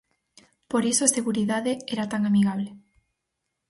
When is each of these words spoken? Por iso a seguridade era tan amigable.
Por 0.71 0.83
iso 0.91 1.03
a 1.05 1.13
seguridade 1.17 1.73
era 1.93 2.05
tan 2.13 2.21
amigable. 2.29 2.69